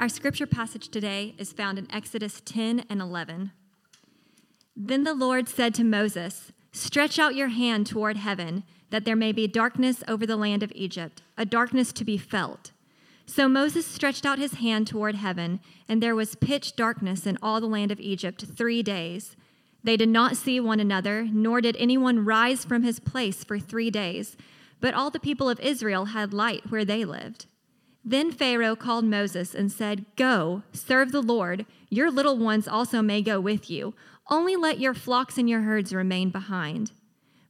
[0.00, 3.52] Our scripture passage today is found in Exodus 10 and 11.
[4.74, 9.30] Then the Lord said to Moses, Stretch out your hand toward heaven, that there may
[9.30, 12.70] be darkness over the land of Egypt, a darkness to be felt.
[13.26, 17.60] So Moses stretched out his hand toward heaven, and there was pitch darkness in all
[17.60, 19.36] the land of Egypt three days.
[19.84, 23.90] They did not see one another, nor did anyone rise from his place for three
[23.90, 24.38] days,
[24.80, 27.44] but all the people of Israel had light where they lived.
[28.04, 31.66] Then Pharaoh called Moses and said, Go, serve the Lord.
[31.90, 33.94] Your little ones also may go with you.
[34.28, 36.92] Only let your flocks and your herds remain behind.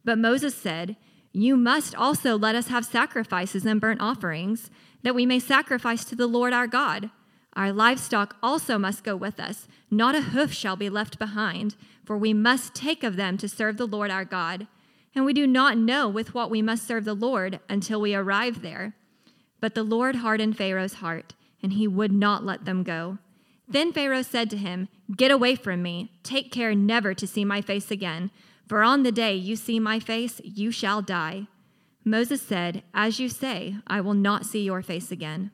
[0.05, 0.96] But Moses said,
[1.32, 4.70] You must also let us have sacrifices and burnt offerings,
[5.02, 7.10] that we may sacrifice to the Lord our God.
[7.55, 9.69] Our livestock also must go with us.
[9.91, 13.77] Not a hoof shall be left behind, for we must take of them to serve
[13.77, 14.66] the Lord our God.
[15.14, 18.62] And we do not know with what we must serve the Lord until we arrive
[18.62, 18.94] there.
[19.60, 23.19] But the Lord hardened Pharaoh's heart, and he would not let them go.
[23.69, 26.12] Then Pharaoh said to him, Get away from me.
[26.22, 28.31] Take care never to see my face again,
[28.66, 31.47] for on the day you see my face, you shall die.
[32.05, 35.50] Moses said, As you say, I will not see your face again.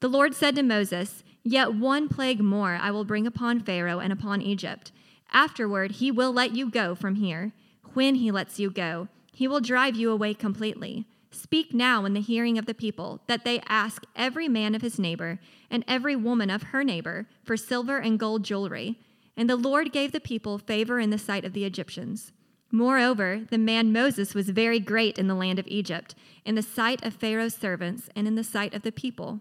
[0.00, 4.12] The Lord said to Moses, Yet one plague more I will bring upon Pharaoh and
[4.12, 4.92] upon Egypt.
[5.32, 7.52] Afterward, he will let you go from here.
[7.94, 11.06] When he lets you go, he will drive you away completely.
[11.30, 14.98] Speak now in the hearing of the people, that they ask every man of his
[14.98, 15.38] neighbor
[15.70, 18.98] and every woman of her neighbor for silver and gold jewelry.
[19.36, 22.32] And the Lord gave the people favor in the sight of the Egyptians.
[22.72, 26.14] Moreover, the man Moses was very great in the land of Egypt,
[26.44, 29.40] in the sight of Pharaoh's servants and in the sight of the people.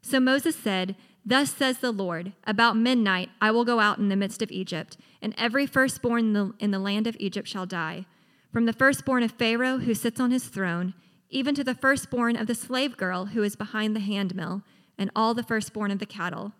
[0.00, 4.16] So Moses said, Thus says the Lord, about midnight I will go out in the
[4.16, 8.06] midst of Egypt, and every firstborn in the, in the land of Egypt shall die.
[8.52, 10.94] From the firstborn of Pharaoh who sits on his throne,
[11.32, 14.62] even to the firstborn of the slave girl who is behind the handmill,
[14.98, 16.52] and all the firstborn of the cattle.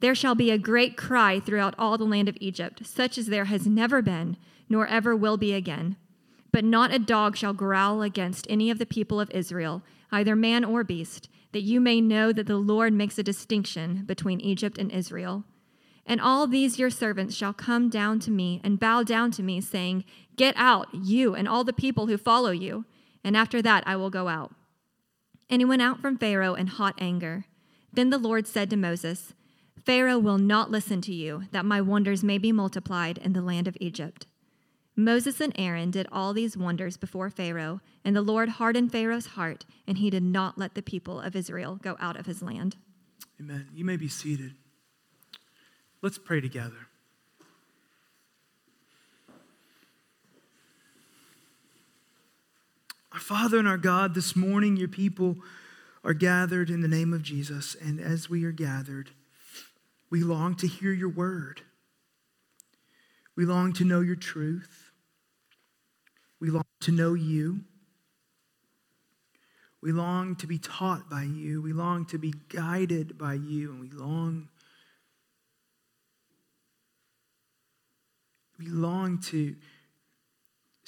[0.00, 3.46] There shall be a great cry throughout all the land of Egypt, such as there
[3.46, 4.36] has never been,
[4.68, 5.96] nor ever will be again.
[6.52, 9.82] But not a dog shall growl against any of the people of Israel,
[10.12, 14.40] either man or beast, that you may know that the Lord makes a distinction between
[14.40, 15.44] Egypt and Israel.
[16.06, 19.60] And all these your servants shall come down to me and bow down to me,
[19.60, 20.04] saying,
[20.36, 22.84] Get out, you and all the people who follow you
[23.22, 24.54] and after that I will go out.
[25.50, 27.44] And he went out from Pharaoh in hot anger.
[27.92, 29.32] Then the Lord said to Moses,
[29.84, 33.66] Pharaoh will not listen to you, that my wonders may be multiplied in the land
[33.66, 34.26] of Egypt.
[34.94, 39.64] Moses and Aaron did all these wonders before Pharaoh, and the Lord hardened Pharaoh's heart,
[39.86, 42.76] and he did not let the people of Israel go out of his land.
[43.40, 43.68] Amen.
[43.72, 44.56] You may be seated.
[46.02, 46.87] Let's pray together.
[53.18, 55.38] Our Father and our God, this morning your people
[56.04, 57.74] are gathered in the name of Jesus.
[57.74, 59.10] And as we are gathered,
[60.08, 61.62] we long to hear your word.
[63.34, 64.92] We long to know your truth.
[66.38, 67.62] We long to know you.
[69.82, 71.60] We long to be taught by you.
[71.60, 73.72] We long to be guided by you.
[73.72, 74.48] And we long,
[78.60, 79.56] we long to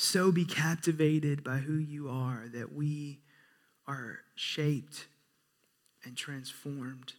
[0.01, 3.21] so be captivated by who you are that we
[3.87, 5.07] are shaped
[6.03, 7.13] and transformed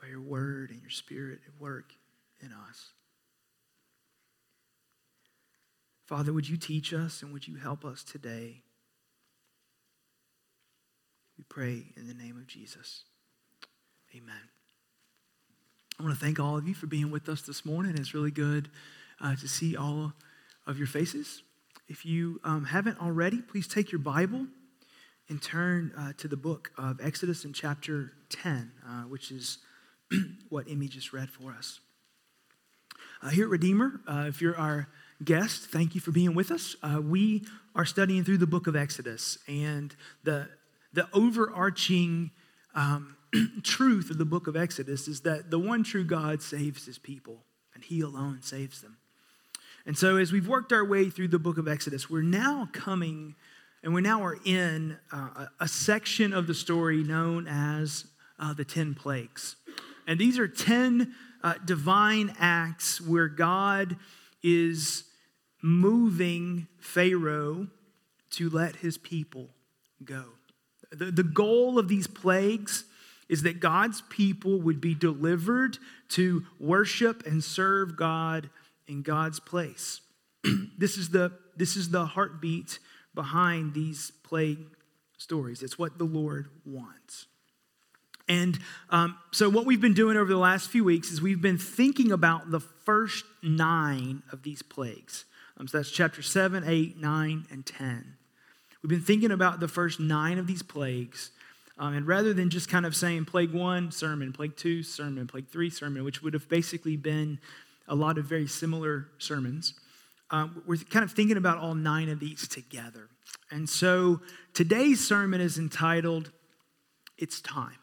[0.00, 1.92] by your word and your spirit at work
[2.40, 2.92] in us.
[6.06, 8.62] Father, would you teach us and would you help us today?
[11.36, 13.02] We pray in the name of Jesus.
[14.16, 14.48] Amen.
[16.00, 17.94] I want to thank all of you for being with us this morning.
[17.98, 18.70] It's really good
[19.20, 20.14] uh, to see all
[20.66, 21.42] of your faces.
[21.88, 24.46] If you um, haven't already, please take your Bible
[25.30, 29.58] and turn uh, to the book of Exodus in chapter 10, uh, which is
[30.50, 31.80] what Emmy just read for us.
[33.22, 34.88] Uh, here at Redeemer, uh, if you're our
[35.24, 36.76] guest, thank you for being with us.
[36.82, 40.46] Uh, we are studying through the book of Exodus, and the,
[40.92, 42.32] the overarching
[42.74, 43.16] um,
[43.62, 47.44] truth of the book of Exodus is that the one true God saves his people,
[47.74, 48.97] and he alone saves them.
[49.86, 53.34] And so, as we've worked our way through the book of Exodus, we're now coming
[53.82, 58.06] and we now are in uh, a section of the story known as
[58.38, 59.56] uh, the 10 plagues.
[60.06, 63.96] And these are 10 uh, divine acts where God
[64.42, 65.04] is
[65.62, 67.68] moving Pharaoh
[68.30, 69.48] to let his people
[70.04, 70.24] go.
[70.90, 72.84] The, the goal of these plagues
[73.28, 75.78] is that God's people would be delivered
[76.10, 78.48] to worship and serve God
[78.88, 80.00] in God's place.
[80.78, 82.78] this, is the, this is the heartbeat
[83.14, 84.64] behind these plague
[85.18, 85.62] stories.
[85.62, 87.26] It's what the Lord wants.
[88.28, 88.58] And
[88.90, 92.12] um, so, what we've been doing over the last few weeks is we've been thinking
[92.12, 95.24] about the first nine of these plagues.
[95.56, 98.16] Um, so, that's chapter 7, 8, 9, and 10.
[98.82, 101.30] We've been thinking about the first nine of these plagues.
[101.78, 105.48] Um, and rather than just kind of saying plague one, sermon, plague two, sermon, plague
[105.48, 107.38] three, sermon, which would have basically been
[107.88, 109.74] a lot of very similar sermons,
[110.30, 113.08] um, we're kind of thinking about all nine of these together.
[113.50, 114.20] And so
[114.52, 116.30] today's sermon is entitled,
[117.16, 117.78] It's Time.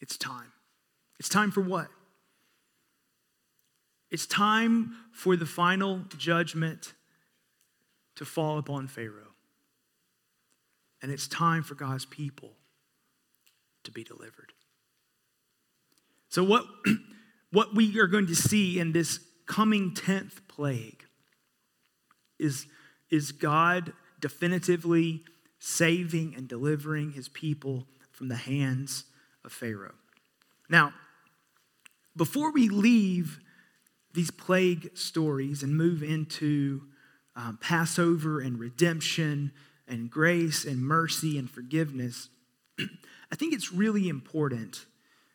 [0.00, 0.52] It's time.
[1.18, 1.88] It's time for what?
[4.10, 6.94] It's time for the final judgment
[8.16, 9.34] to fall upon Pharaoh.
[11.02, 12.52] And it's time for God's people
[13.84, 14.52] to be delivered.
[16.28, 16.64] So, what,
[17.52, 21.04] what we are going to see in this coming 10th plague
[22.38, 22.66] is,
[23.10, 25.24] is God definitively
[25.58, 29.04] saving and delivering his people from the hands
[29.44, 29.94] of Pharaoh.
[30.68, 30.92] Now,
[32.16, 33.40] before we leave
[34.12, 36.82] these plague stories and move into
[37.36, 39.52] um, Passover and redemption
[39.88, 42.28] and grace and mercy and forgiveness,
[42.78, 44.86] I think it's really important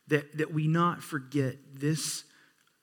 [0.08, 2.24] that, that we not forget this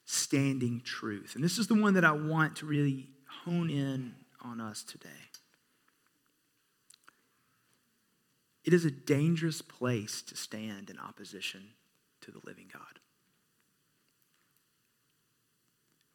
[0.04, 1.34] standing truth.
[1.34, 3.08] And this is the one that I want to really
[3.44, 5.08] hone in on us today.
[8.64, 11.70] It is a dangerous place to stand in opposition
[12.20, 13.00] to the living God.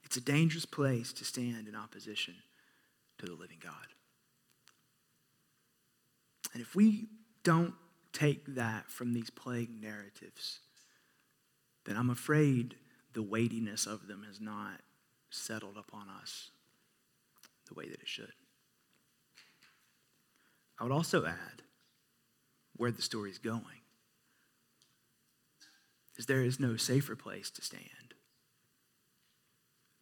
[0.03, 2.35] It's a dangerous place to stand in opposition
[3.17, 3.73] to the living God.
[6.53, 7.07] And if we
[7.43, 7.73] don't
[8.13, 10.59] take that from these plague narratives,
[11.87, 12.75] then I'm afraid
[13.13, 14.81] the weightiness of them has not
[15.29, 16.51] settled upon us
[17.67, 18.33] the way that it should.
[20.79, 21.63] I would also add
[22.75, 23.81] where the story is going
[26.17, 28.13] is there is no safer place to stand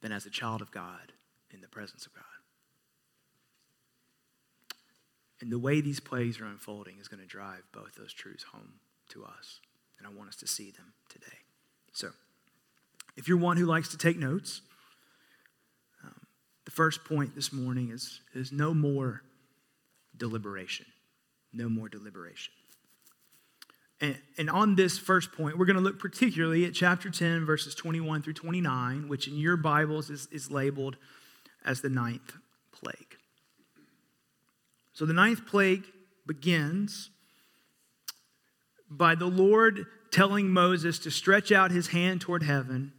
[0.02, 1.14] than as a child of God
[1.54, 2.24] in the presence of God.
[5.42, 8.80] And the way these plays are unfolding is going to drive both those truths home
[9.10, 9.60] to us.
[9.98, 11.45] And I want us to see them today.
[11.96, 12.10] So,
[13.16, 14.60] if you're one who likes to take notes,
[16.04, 16.14] um,
[16.66, 19.22] the first point this morning is, is no more
[20.18, 20.86] deliberation.
[21.54, 22.52] No more deliberation.
[24.02, 27.74] And, and on this first point, we're going to look particularly at chapter 10, verses
[27.76, 30.98] 21 through 29, which in your Bibles is, is labeled
[31.64, 32.34] as the ninth
[32.74, 33.16] plague.
[34.92, 35.86] So the ninth plague
[36.28, 37.10] begins
[38.90, 42.94] by the Lord telling Moses to stretch out his hand toward heaven,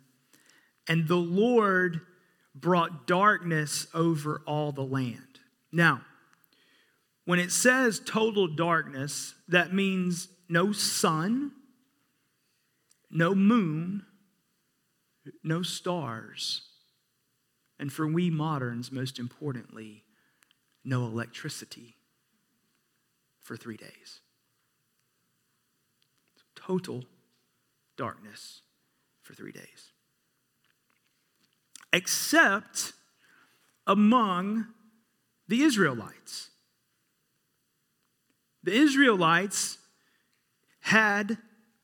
[0.87, 2.03] and the Lord
[2.55, 5.41] brought darkness over all the land.
[5.73, 6.03] Now,
[7.25, 11.53] when it says total darkness, that means no sun,
[13.11, 14.05] no moon,
[15.43, 16.67] no stars,
[17.79, 20.05] and for we moderns, most importantly,
[20.85, 21.97] no electricity
[23.41, 24.21] for three days.
[26.67, 27.05] Total
[27.97, 28.63] darkness
[29.23, 29.93] for three days.
[31.93, 32.93] Except
[33.87, 34.67] among
[35.47, 36.51] the Israelites.
[38.65, 39.79] The Israelites
[40.81, 41.39] had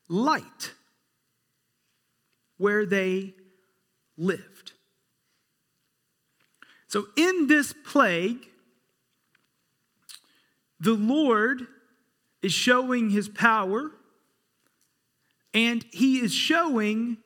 [0.09, 0.73] light
[2.57, 3.33] where they
[4.17, 4.73] lived.
[6.87, 8.49] So, in this plague,
[10.79, 11.67] the Lord
[12.41, 13.91] is showing his power,
[15.53, 17.17] and he is showing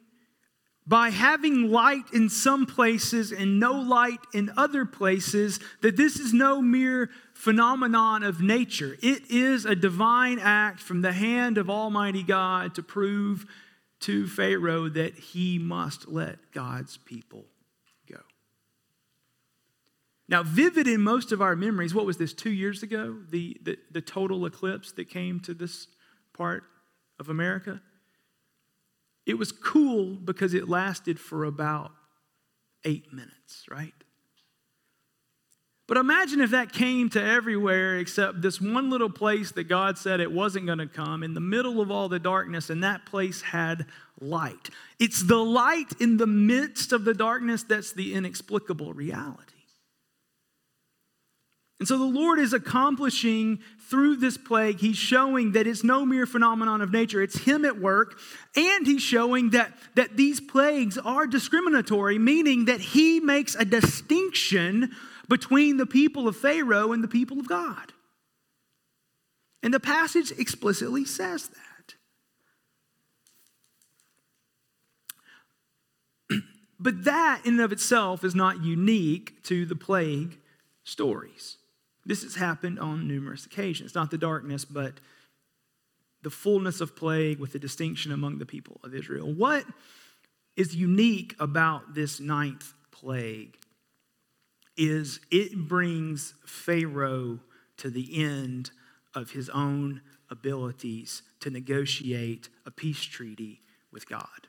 [0.88, 6.34] by having light in some places and no light in other places that this is
[6.34, 8.98] no mere phenomenon of nature.
[9.04, 13.46] It is a divine act from the hand of Almighty God to prove
[14.00, 17.46] to Pharaoh that he must let God's people
[18.10, 18.22] go.
[20.30, 23.18] Now, vivid in most of our memories, what was this, two years ago?
[23.30, 25.88] The, the, the total eclipse that came to this
[26.32, 26.64] part
[27.20, 27.82] of America?
[29.28, 31.92] It was cool because it lasted for about
[32.86, 33.94] eight minutes, right?
[35.86, 40.22] But imagine if that came to everywhere except this one little place that God said
[40.22, 43.42] it wasn't going to come in the middle of all the darkness, and that place
[43.42, 43.86] had
[44.20, 44.70] light.
[44.98, 49.57] It's the light in the midst of the darkness that's the inexplicable reality.
[51.80, 56.26] And so the Lord is accomplishing through this plague, He's showing that it's no mere
[56.26, 58.20] phenomenon of nature, it's Him at work.
[58.56, 64.92] And He's showing that, that these plagues are discriminatory, meaning that He makes a distinction
[65.30, 67.94] between the people of Pharaoh and the people of God.
[69.64, 71.50] And the passage explicitly says
[76.30, 76.42] that.
[76.80, 80.40] but that in and of itself is not unique to the plague
[80.84, 81.58] stories.
[82.08, 83.94] This has happened on numerous occasions.
[83.94, 84.94] Not the darkness, but
[86.24, 89.32] the fullness of plague with the distinction among the people of Israel.
[89.32, 89.66] What
[90.56, 93.58] is unique about this ninth plague
[94.78, 97.40] is it brings Pharaoh
[97.76, 98.72] to the end
[99.14, 103.62] of his own abilities to negotiate a peace treaty
[103.92, 104.48] with God.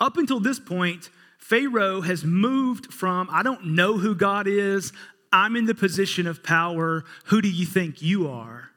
[0.00, 4.92] Up until this point, Pharaoh has moved from, I don't know who God is,
[5.36, 8.70] I'm in the position of power, who do you think you are?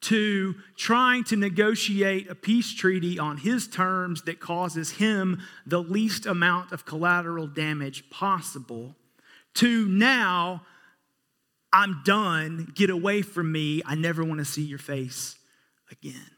[0.00, 6.24] to trying to negotiate a peace treaty on his terms that causes him the least
[6.24, 8.94] amount of collateral damage possible,
[9.54, 10.62] to now,
[11.72, 15.36] I'm done, get away from me, I never want to see your face
[15.90, 16.30] again.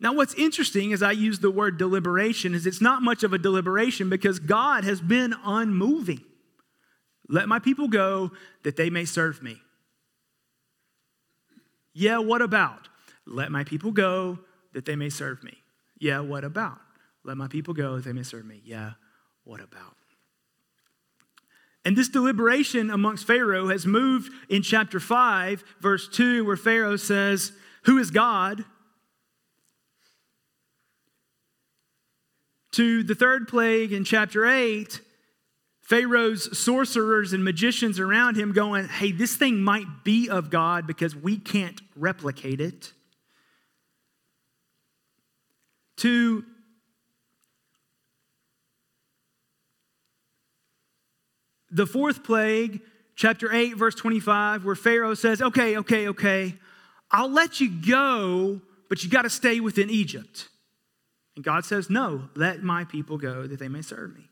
[0.00, 3.38] Now, what's interesting is I use the word deliberation is it's not much of a
[3.38, 6.22] deliberation because God has been unmoving.
[7.28, 8.32] Let my people go
[8.64, 9.60] that they may serve me.
[11.92, 12.88] Yeah, what about?
[13.26, 14.38] Let my people go
[14.72, 15.58] that they may serve me.
[15.98, 16.78] Yeah, what about?
[17.22, 18.62] Let my people go that they may serve me.
[18.64, 18.92] Yeah,
[19.44, 19.96] what about?
[21.84, 27.52] And this deliberation amongst Pharaoh has moved in chapter 5, verse 2, where Pharaoh says,
[27.84, 28.64] Who is God?
[32.72, 35.00] To the third plague in chapter 8,
[35.80, 41.16] Pharaoh's sorcerers and magicians around him going, Hey, this thing might be of God because
[41.16, 42.92] we can't replicate it.
[45.98, 46.44] To
[51.70, 52.80] the fourth plague,
[53.16, 56.54] chapter 8, verse 25, where Pharaoh says, Okay, okay, okay,
[57.10, 60.48] I'll let you go, but you got to stay within Egypt.
[61.40, 64.28] And God says, No, let my people go that they may serve me.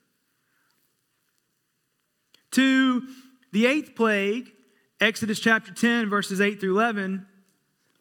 [2.51, 3.03] To
[3.51, 4.51] the eighth plague,
[5.01, 7.27] Exodus chapter 10, verses 8 through 11,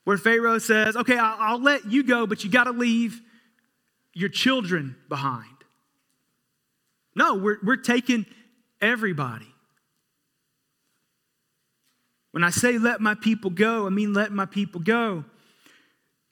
[0.04, 3.22] where Pharaoh says, Okay, I'll, let you go, but you got to leave
[4.14, 5.56] your children behind.
[7.16, 8.26] No, we're, we're taking
[8.82, 9.48] everybody.
[12.32, 15.24] When I say let my people go, I mean let my people go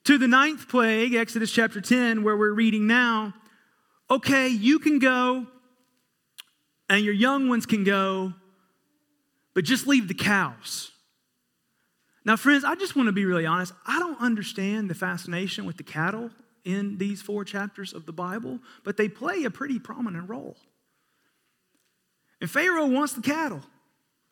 [0.06, 3.34] to the ninth plague, Exodus chapter 10, where we're reading now.
[4.08, 5.48] Okay, you can go,
[6.88, 8.32] and your young ones can go,
[9.52, 10.92] but just leave the cows.
[12.24, 13.72] Now, friends, I just want to be really honest.
[13.84, 16.30] I don't understand the fascination with the cattle
[16.64, 20.56] in these four chapters of the Bible, but they play a pretty prominent role.
[22.40, 23.62] And Pharaoh wants the cattle.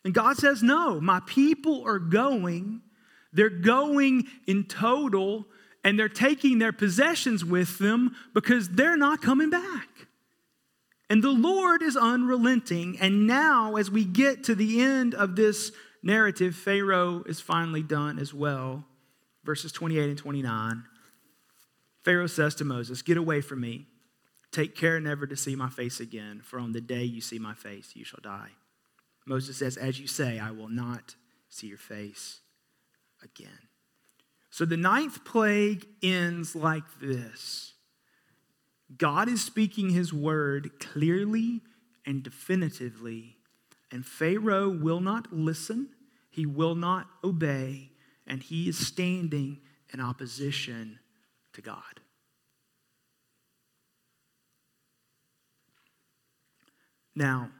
[0.04, 2.82] And God says, No, my people are going.
[3.32, 5.46] They're going in total
[5.84, 9.88] and they're taking their possessions with them because they're not coming back.
[11.10, 12.96] And the Lord is unrelenting.
[12.98, 15.70] And now, as we get to the end of this
[16.02, 18.84] narrative, Pharaoh is finally done as well.
[19.44, 20.84] Verses 28 and 29.
[22.02, 23.86] Pharaoh says to Moses, Get away from me.
[24.50, 27.54] Take care never to see my face again, for on the day you see my
[27.54, 28.50] face, you shall die.
[29.26, 31.16] Moses says, As you say, I will not
[31.48, 32.40] see your face
[33.22, 33.63] again.
[34.54, 37.74] So the ninth plague ends like this
[38.96, 41.62] God is speaking his word clearly
[42.06, 43.38] and definitively,
[43.90, 45.88] and Pharaoh will not listen,
[46.30, 47.90] he will not obey,
[48.28, 49.58] and he is standing
[49.92, 51.00] in opposition
[51.54, 51.98] to God.
[57.16, 57.50] Now,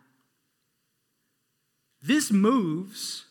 [2.00, 3.24] this moves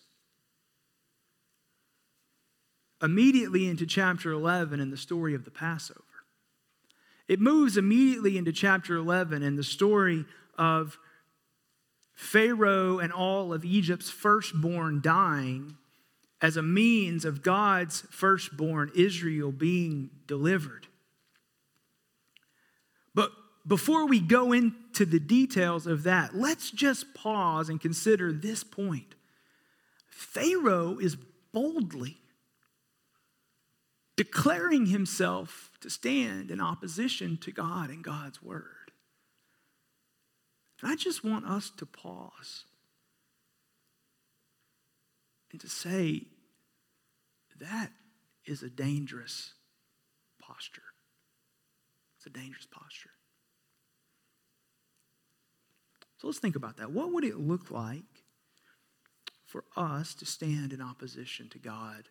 [3.03, 6.01] immediately into chapter 11 and the story of the Passover.
[7.27, 10.25] It moves immediately into chapter 11 and the story
[10.57, 10.97] of
[12.13, 15.75] Pharaoh and all of Egypt's firstborn dying
[16.41, 20.87] as a means of God's firstborn, Israel, being delivered.
[23.13, 23.31] But
[23.67, 29.15] before we go into the details of that, let's just pause and consider this point.
[30.09, 31.17] Pharaoh is
[31.53, 32.17] boldly
[34.15, 38.91] declaring himself to stand in opposition to God and God's word.
[40.81, 42.65] And I just want us to pause
[45.51, 46.23] and to say
[47.59, 47.91] that
[48.45, 49.53] is a dangerous
[50.41, 50.81] posture.
[52.17, 53.11] It's a dangerous posture.
[56.17, 56.91] So let's think about that.
[56.91, 58.23] What would it look like
[59.45, 62.09] for us to stand in opposition to God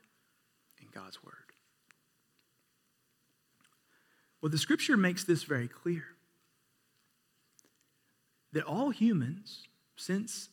[0.81, 1.42] and God's word?
[4.43, 6.05] Well, the scripture makes this very clear
[8.53, 10.49] that all humans, since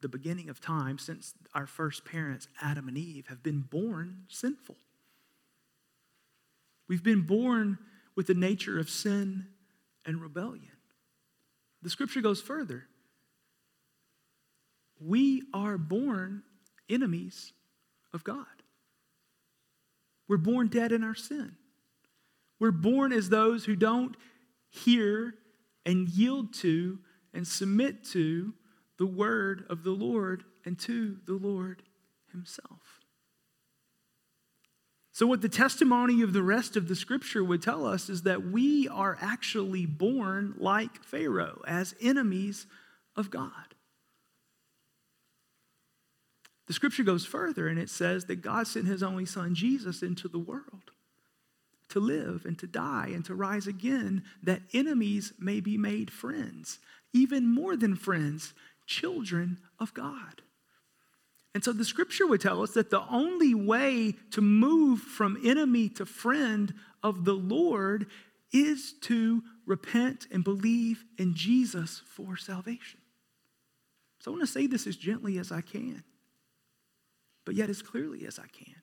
[0.00, 4.76] the beginning of time, since our first parents, Adam and Eve, have been born sinful.
[6.88, 7.78] We've been born
[8.16, 9.48] with the nature of sin
[10.06, 10.72] and rebellion.
[11.82, 12.86] The scripture goes further.
[14.98, 16.44] We are born
[16.88, 17.52] enemies
[18.14, 18.46] of God.
[20.26, 21.57] We're born dead in our sin.
[22.58, 24.16] We're born as those who don't
[24.68, 25.34] hear
[25.86, 26.98] and yield to
[27.32, 28.54] and submit to
[28.98, 31.82] the word of the Lord and to the Lord
[32.32, 33.00] Himself.
[35.12, 38.44] So, what the testimony of the rest of the scripture would tell us is that
[38.44, 42.66] we are actually born like Pharaoh, as enemies
[43.16, 43.74] of God.
[46.68, 50.28] The scripture goes further and it says that God sent his only son Jesus into
[50.28, 50.92] the world
[51.90, 56.78] to live and to die and to rise again, that enemies may be made friends,
[57.12, 58.52] even more than friends,
[58.86, 60.42] children of God.
[61.54, 65.88] And so the scripture would tell us that the only way to move from enemy
[65.90, 68.06] to friend of the Lord
[68.52, 73.00] is to repent and believe in Jesus for salvation.
[74.20, 76.02] So I want to say this as gently as I can,
[77.44, 78.77] but yet as clearly as I can.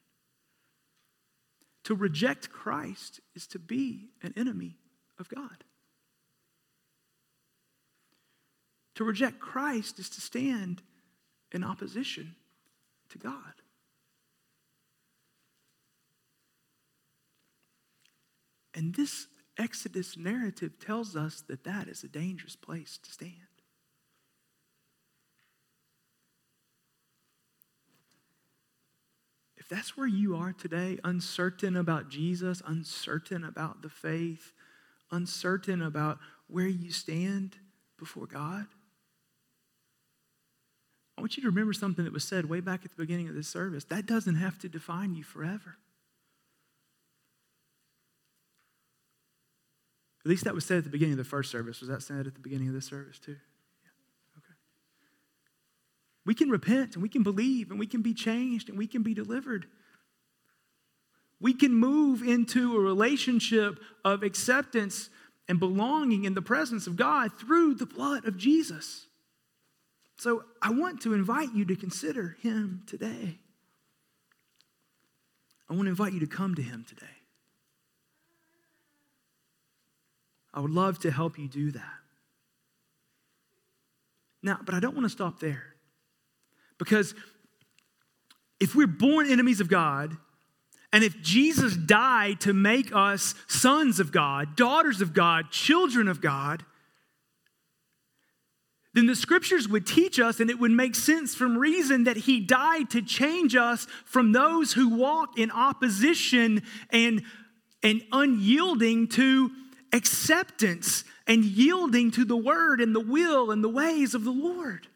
[1.85, 4.77] To reject Christ is to be an enemy
[5.19, 5.63] of God.
[8.95, 10.81] To reject Christ is to stand
[11.51, 12.35] in opposition
[13.09, 13.61] to God.
[18.73, 19.27] And this
[19.57, 23.44] Exodus narrative tells us that that is a dangerous place to stand.
[29.65, 34.53] If that's where you are today, uncertain about Jesus, uncertain about the faith,
[35.09, 37.55] uncertain about where you stand
[37.97, 38.67] before God,
[41.17, 43.33] I want you to remember something that was said way back at the beginning of
[43.33, 43.85] this service.
[43.85, 45.77] That doesn't have to define you forever.
[50.23, 51.79] At least that was said at the beginning of the first service.
[51.79, 53.37] Was that said at the beginning of this service too?
[56.25, 59.03] We can repent and we can believe and we can be changed and we can
[59.03, 59.67] be delivered.
[61.39, 65.09] We can move into a relationship of acceptance
[65.47, 69.05] and belonging in the presence of God through the blood of Jesus.
[70.17, 73.37] So I want to invite you to consider him today.
[75.69, 77.05] I want to invite you to come to him today.
[80.53, 81.83] I would love to help you do that.
[84.41, 85.74] Now, but I don't want to stop there.
[86.77, 87.15] Because
[88.59, 90.17] if we're born enemies of God,
[90.91, 96.21] and if Jesus died to make us sons of God, daughters of God, children of
[96.21, 96.63] God,
[98.93, 102.39] then the scriptures would teach us, and it would make sense from reason that he
[102.39, 107.23] died to change us from those who walk in opposition and,
[107.83, 109.51] and unyielding to
[109.91, 114.87] acceptance and yielding to the word and the will and the ways of the Lord.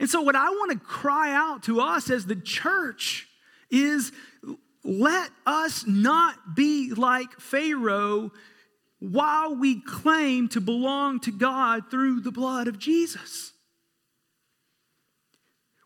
[0.00, 3.28] And so, what I want to cry out to us as the church
[3.70, 4.10] is
[4.82, 8.32] let us not be like Pharaoh
[8.98, 13.52] while we claim to belong to God through the blood of Jesus.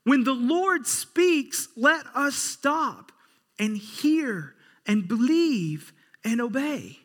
[0.05, 3.11] When the Lord speaks, let us stop
[3.59, 4.55] and hear
[4.87, 6.98] and believe and obey.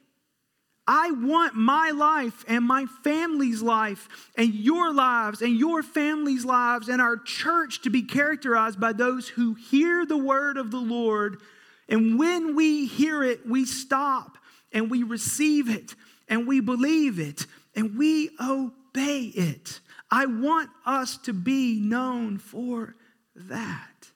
[0.92, 6.90] I want my life and my family's life and your lives and your family's lives
[6.90, 11.42] and our church to be characterized by those who hear the word of the Lord.
[11.88, 14.40] And when we hear it, we stop
[14.72, 15.94] and we receive it
[16.28, 19.82] and we believe it and we obey it.
[20.10, 22.96] I want us to be known for
[23.36, 24.10] that.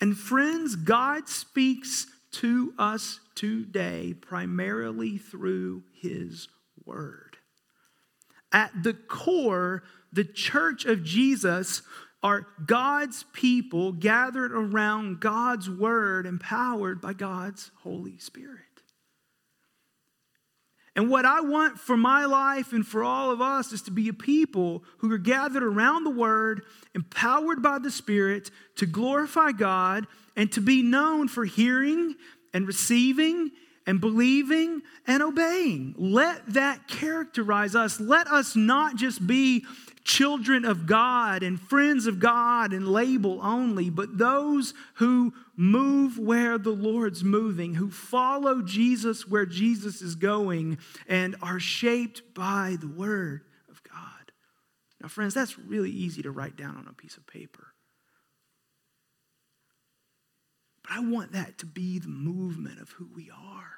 [0.00, 6.48] And friends, God speaks to us today primarily through His
[6.84, 7.38] Word.
[8.52, 11.82] At the core, the church of Jesus
[12.22, 18.60] are God's people gathered around God's Word, empowered by God's Holy Spirit.
[20.96, 24.08] And what I want for my life and for all of us is to be
[24.08, 26.62] a people who are gathered around the Word,
[26.94, 32.14] empowered by the Spirit to glorify God and to be known for hearing
[32.52, 33.50] and receiving
[33.86, 35.94] and believing and obeying.
[35.98, 38.00] Let that characterize us.
[38.00, 39.64] Let us not just be
[40.04, 46.58] children of God and friends of God and label only, but those who move where
[46.58, 52.88] the Lord's moving, who follow Jesus where Jesus is going, and are shaped by the
[52.88, 54.32] Word of God.
[55.00, 57.73] Now, friends, that's really easy to write down on a piece of paper.
[60.84, 63.70] But I want that to be the movement of who we are.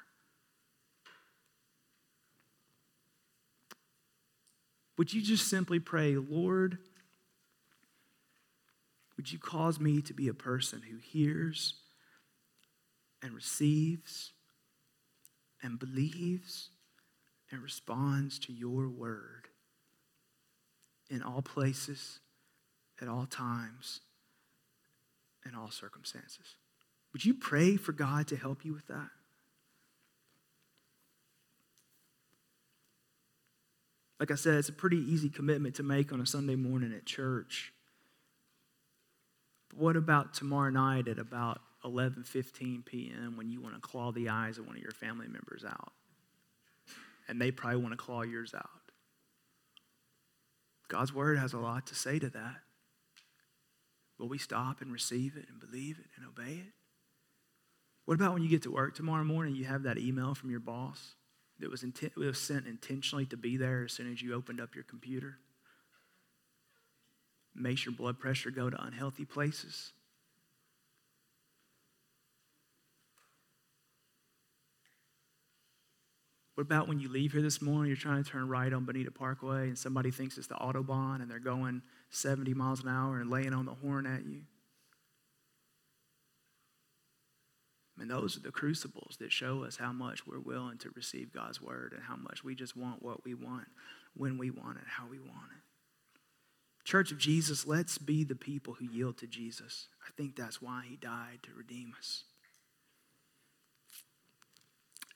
[4.97, 6.79] Would you just simply pray, Lord,
[9.15, 11.75] would you cause me to be a person who hears
[13.21, 14.33] and receives
[15.61, 16.69] and believes
[17.51, 19.47] and responds to your word
[21.09, 22.19] in all places,
[23.01, 24.01] at all times,
[25.45, 26.55] in all circumstances?
[27.17, 29.09] Would you pray for God to help you with that?
[34.19, 37.07] Like I said, it's a pretty easy commitment to make on a Sunday morning at
[37.07, 37.73] church.
[39.69, 43.35] But what about tomorrow night at about 11:15 p.m.
[43.35, 45.93] when you want to claw the eyes of one of your family members out?
[47.27, 48.91] And they probably want to claw yours out.
[50.87, 52.57] God's word has a lot to say to that.
[54.19, 56.73] Will we stop and receive it and believe it and obey it?
[58.07, 60.61] What about when you get to work tomorrow morning, you have that email from your
[60.61, 61.17] boss?
[61.59, 61.83] that was,
[62.15, 65.37] was sent intentionally to be there as soon as you opened up your computer.
[67.55, 69.91] Makes your blood pressure go to unhealthy places.
[76.53, 79.11] What about when you leave here this morning, you're trying to turn right on Bonita
[79.11, 83.29] Parkway, and somebody thinks it's the Autobahn, and they're going 70 miles an hour and
[83.29, 84.41] laying on the horn at you?
[87.99, 91.61] And those are the crucibles that show us how much we're willing to receive God's
[91.61, 93.67] word and how much we just want what we want,
[94.15, 95.63] when we want it, how we want it.
[96.83, 99.87] Church of Jesus, let's be the people who yield to Jesus.
[100.07, 102.23] I think that's why he died to redeem us.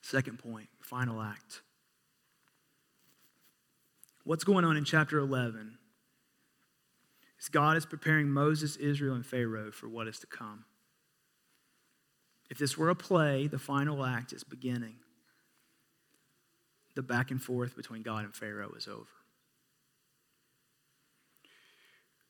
[0.02, 1.62] Second point, final act.
[4.24, 5.78] What's going on in chapter 11
[7.40, 10.66] is God is preparing Moses, Israel, and Pharaoh for what is to come.
[12.52, 14.96] If this were a play, the final act is beginning.
[16.96, 19.08] The back and forth between God and Pharaoh is over.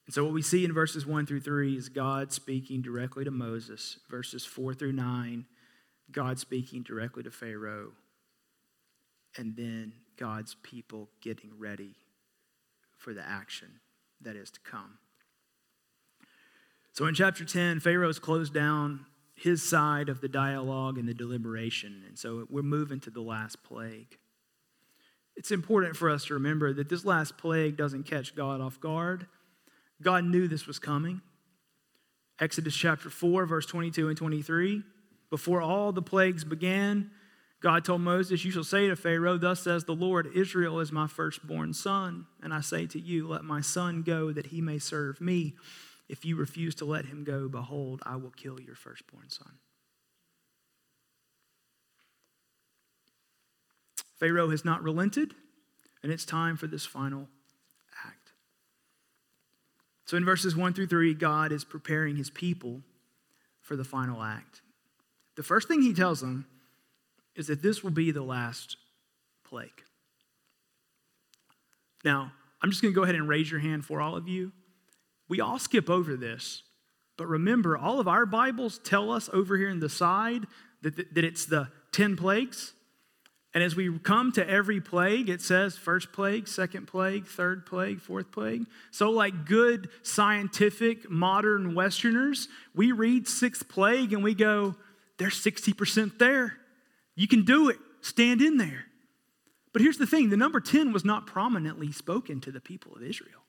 [0.06, 3.32] And so, what we see in verses 1 through 3 is God speaking directly to
[3.32, 3.98] Moses.
[4.12, 5.46] Verses 4 through 9,
[6.12, 7.94] God speaking directly to Pharaoh.
[9.36, 11.96] And then God's people getting ready
[12.96, 13.80] for the action
[14.22, 15.00] that is to come.
[16.94, 19.08] So, in chapter 10, Pharaoh Pharaoh's closed down
[19.42, 22.04] his side of the dialogue and the deliberation.
[22.08, 24.18] And so we're moving to the last plague.
[25.36, 29.26] It's important for us to remember that this last plague doesn't catch God off guard.
[30.02, 31.22] God knew this was coming.
[32.40, 34.84] Exodus chapter 4, verse 22 and 23.
[35.32, 37.10] Before all the plagues began,
[37.62, 41.08] God told Moses, You shall say to Pharaoh, Thus says the Lord, Israel is my
[41.08, 42.28] firstborn son.
[42.44, 45.56] And I say to you, Let my son go that he may serve me.
[46.12, 49.54] If you refuse to let him go, behold, I will kill your firstborn son.
[54.20, 55.34] Pharaoh has not relented,
[56.04, 57.30] and it's time for this final
[58.06, 58.34] act.
[60.04, 62.82] So in verses 1 through 3, God is preparing his people
[63.62, 64.62] for the final act.
[65.38, 66.46] The first thing he tells them
[67.38, 68.76] is that this will be the last
[69.46, 69.82] plague.
[72.04, 74.52] Now, I'm just going to go ahead and raise your hand for all of you.
[75.32, 76.62] We all skip over this.
[77.16, 80.46] But remember, all of our Bibles tell us over here in the side
[80.82, 82.74] that, that it's the 10 plagues.
[83.54, 88.02] And as we come to every plague, it says first plague, second plague, third plague,
[88.02, 88.66] fourth plague.
[88.92, 94.76] So, like good scientific modern Westerners, we read sixth plague and we go,
[95.18, 96.58] there's 60% there.
[97.16, 97.78] You can do it.
[98.02, 98.84] Stand in there.
[99.72, 103.02] But here's the thing the number 10 was not prominently spoken to the people of
[103.02, 103.41] Israel.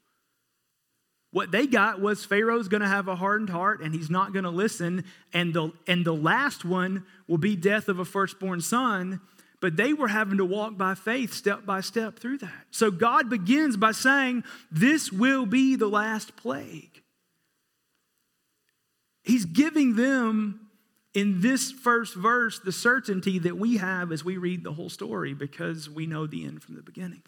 [1.32, 4.44] What they got was Pharaoh's going to have a hardened heart and he's not going
[4.44, 5.04] to listen.
[5.32, 9.20] And the, and the last one will be death of a firstborn son.
[9.60, 12.66] But they were having to walk by faith step by step through that.
[12.70, 17.02] So God begins by saying, This will be the last plague.
[19.22, 20.68] He's giving them
[21.14, 25.32] in this first verse the certainty that we have as we read the whole story
[25.32, 27.22] because we know the end from the beginning.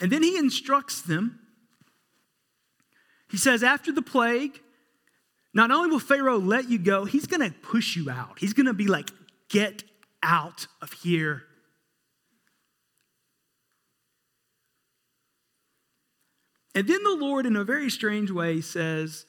[0.00, 1.38] And then he instructs them.
[3.30, 4.60] He says, after the plague,
[5.52, 8.38] not only will Pharaoh let you go, he's going to push you out.
[8.38, 9.10] He's going to be like,
[9.48, 9.84] get
[10.22, 11.44] out of here.
[16.74, 19.26] And then the Lord, in a very strange way, says,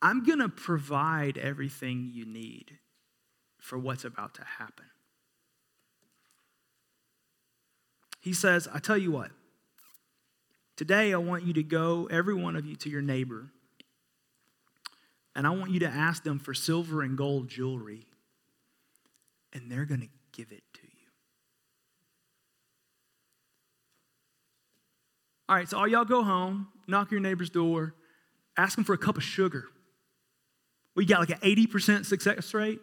[0.00, 2.78] I'm going to provide everything you need
[3.58, 4.84] for what's about to happen.
[8.24, 9.30] He says, I tell you what,
[10.78, 13.50] today I want you to go, every one of you, to your neighbor,
[15.36, 18.06] and I want you to ask them for silver and gold jewelry,
[19.52, 20.88] and they're going to give it to you.
[25.46, 27.94] All right, so all y'all go home, knock your neighbor's door,
[28.56, 29.66] ask them for a cup of sugar.
[30.96, 32.80] We got like an 80% success rate.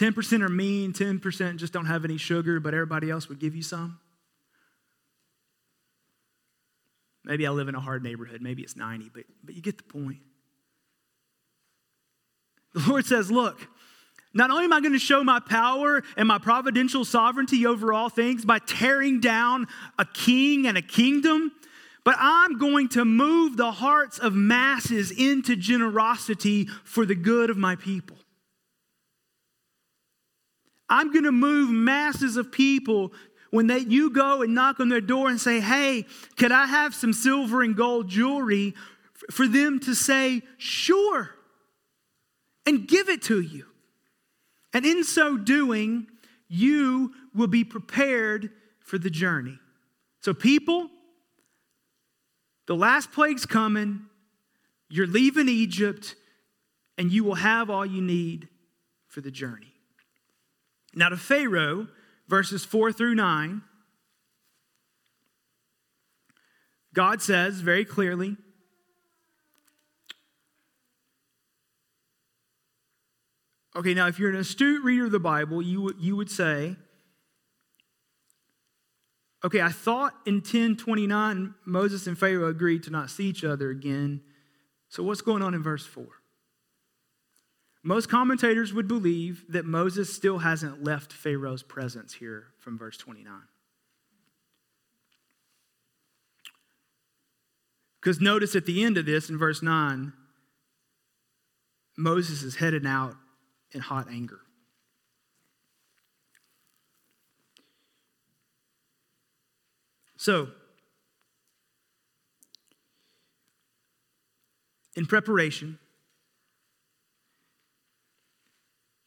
[0.00, 3.62] 10% are mean, 10% just don't have any sugar, but everybody else would give you
[3.62, 3.98] some.
[7.22, 9.84] Maybe I live in a hard neighborhood, maybe it's 90, but, but you get the
[9.84, 10.20] point.
[12.72, 13.68] The Lord says, Look,
[14.32, 18.08] not only am I going to show my power and my providential sovereignty over all
[18.08, 19.66] things by tearing down
[19.98, 21.52] a king and a kingdom,
[22.04, 27.58] but I'm going to move the hearts of masses into generosity for the good of
[27.58, 28.16] my people.
[30.90, 33.12] I'm going to move masses of people
[33.50, 36.04] when they, you go and knock on their door and say, Hey,
[36.36, 38.74] could I have some silver and gold jewelry?
[39.30, 41.30] For them to say, Sure,
[42.66, 43.66] and give it to you.
[44.72, 46.06] And in so doing,
[46.48, 48.50] you will be prepared
[48.80, 49.58] for the journey.
[50.20, 50.88] So, people,
[52.66, 54.02] the last plague's coming.
[54.88, 56.14] You're leaving Egypt,
[56.98, 58.48] and you will have all you need
[59.08, 59.69] for the journey.
[60.94, 61.88] Now, to Pharaoh,
[62.28, 63.62] verses 4 through 9,
[66.92, 68.36] God says very clearly,
[73.76, 76.76] Okay, now if you're an astute reader of the Bible, you you would say,
[79.44, 84.22] okay, I thought in 1029 Moses and Pharaoh agreed to not see each other again.
[84.88, 86.04] So what's going on in verse 4?
[87.82, 93.32] Most commentators would believe that Moses still hasn't left Pharaoh's presence here from verse 29.
[98.00, 100.12] Because notice at the end of this, in verse 9,
[101.96, 103.14] Moses is headed out
[103.72, 104.40] in hot anger.
[110.16, 110.48] So,
[114.94, 115.78] in preparation,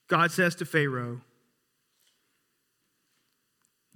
[0.08, 1.22] God says to Pharaoh,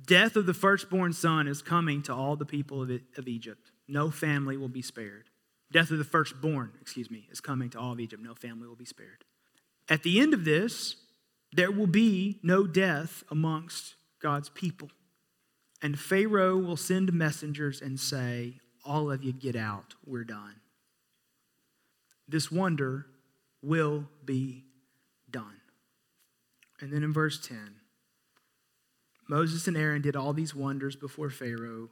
[0.06, 3.72] Death of the firstborn son is coming to all the people of, Egypt.
[3.88, 5.26] No family will be spared.
[5.72, 8.24] Death of the firstborn, excuse me, is coming to all of Egypt.
[8.24, 9.26] No family will be spared.
[9.90, 10.96] At the end of this,
[11.52, 14.90] there will be no death amongst God's people.
[15.82, 20.62] And Pharaoh will send messengers and say, All of you get out, we're done.
[22.28, 23.08] This wonder
[23.62, 24.66] will be
[25.30, 25.60] done.
[26.80, 27.76] And then in verse 10,
[29.28, 31.90] Moses and Aaron did all these wonders before Pharaoh,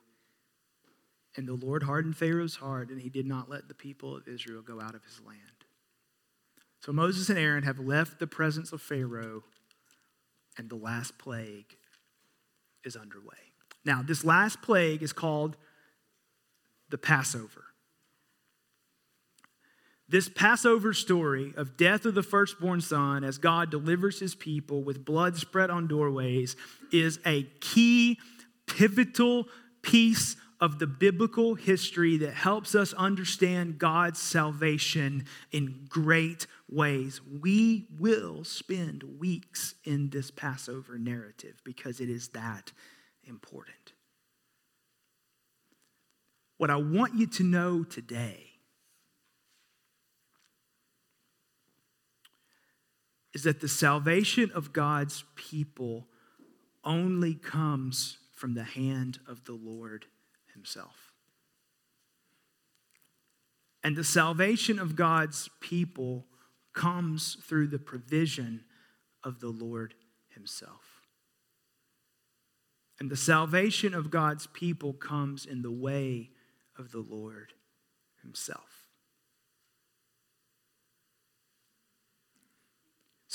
[1.36, 4.62] and the Lord hardened Pharaoh's heart, and he did not let the people of Israel
[4.62, 5.40] go out of his land.
[6.80, 9.44] So Moses and Aaron have left the presence of Pharaoh,
[10.58, 11.78] and the last plague
[12.86, 13.34] is underway.
[13.84, 15.58] Now, this last plague is called
[16.90, 17.66] the Passover.
[20.08, 25.04] This Passover story of death of the firstborn son as God delivers his people with
[25.04, 26.56] blood spread on doorways
[26.92, 28.20] is a key,
[28.68, 29.48] pivotal
[29.82, 37.20] piece of the biblical history that helps us understand God's salvation in great ways.
[37.42, 42.72] We will spend weeks in this Passover narrative because it is that
[43.24, 43.94] important.
[46.58, 48.55] What I want you to know today
[53.36, 56.08] is that the salvation of God's people
[56.86, 60.06] only comes from the hand of the Lord
[60.54, 61.12] himself.
[63.84, 66.26] And the salvation of God's people
[66.74, 68.64] comes through the provision
[69.22, 69.96] of the Lord
[70.30, 71.02] himself.
[73.02, 76.30] And the salvation of God's people comes in the way
[76.80, 77.52] of the Lord
[78.22, 78.75] himself.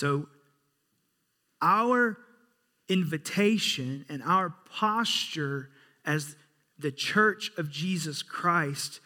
[0.00, 0.28] So,
[1.60, 2.16] our
[2.88, 5.68] invitation and our posture
[6.06, 6.36] as
[6.78, 9.00] the church of Jesus Christ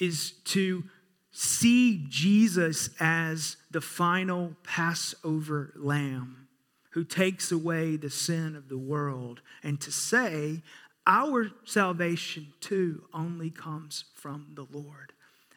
[0.00, 0.84] is to
[1.32, 6.48] see Jesus as the final Passover lamb
[6.92, 10.62] who takes away the sin of the world, and to say,
[11.06, 15.12] our salvation too only comes from the Lord.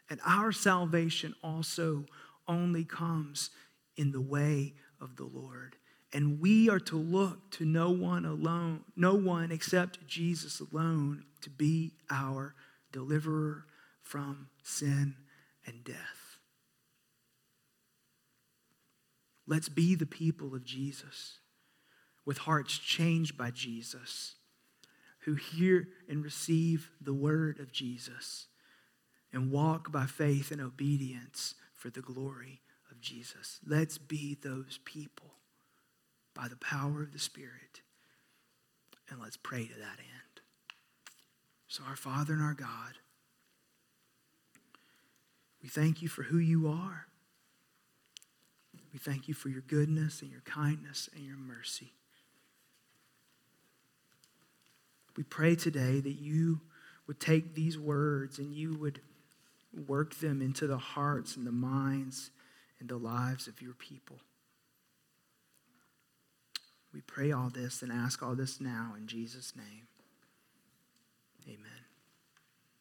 [0.09, 2.03] And our salvation also
[2.45, 3.51] only comes
[3.95, 5.75] in the way of the Lord.
[6.13, 11.49] And we are to look to no one alone, no one except Jesus alone to
[11.49, 12.53] be our
[12.91, 13.65] deliverer
[14.01, 15.15] from sin
[15.65, 16.37] and death.
[19.47, 21.39] Let's be the people of Jesus
[22.25, 24.35] with hearts changed by Jesus
[25.25, 28.47] who hear and receive the word of Jesus
[29.31, 32.61] and walk by faith and obedience for the glory
[33.01, 33.59] Jesus.
[33.65, 35.31] Let's be those people
[36.33, 37.81] by the power of the Spirit.
[39.09, 40.41] And let's pray to that end.
[41.67, 42.97] So, our Father and our God,
[45.61, 47.07] we thank you for who you are.
[48.93, 51.93] We thank you for your goodness and your kindness and your mercy.
[55.15, 56.61] We pray today that you
[57.07, 59.01] would take these words and you would
[59.87, 62.31] work them into the hearts and the minds
[62.81, 64.17] and the lives of your people.
[66.93, 69.87] We pray all this and ask all this now in Jesus' name.
[71.47, 71.80] Amen.